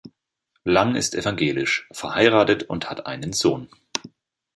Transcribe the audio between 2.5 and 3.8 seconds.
und hat einen Sohn.